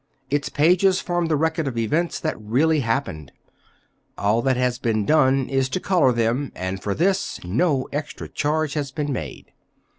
Its 0.31 0.49
pages 0.49 0.99
form 0.99 1.27
the 1.27 1.35
record 1.35 1.67
of 1.67 1.77
events 1.77 2.19
that 2.19 2.35
really 2.41 2.79
happened. 2.79 3.31
All 4.17 4.41
that 4.41 4.57
has 4.57 4.79
been 4.79 5.05
done 5.05 5.47
is 5.47 5.69
to 5.69 5.79
colour 5.79 6.11
them; 6.11 6.51
and, 6.55 6.81
for 6.81 6.95
this, 6.95 7.39
no 7.43 7.87
extra 7.93 8.27
charge 8.27 8.73
has 8.73 8.89
been 8.91 9.13
made. 9.13 9.51